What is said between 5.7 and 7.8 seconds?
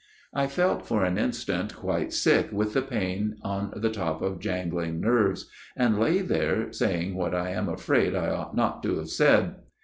and lay there saying what I am